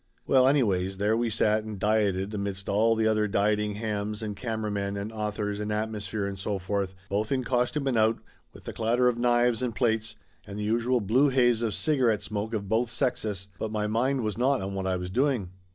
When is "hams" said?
3.75-4.23